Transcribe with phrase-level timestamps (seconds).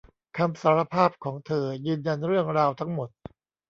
[0.37, 3.09] คำสารภาพของเธอยืนยันเรื่องราวทั้งหมด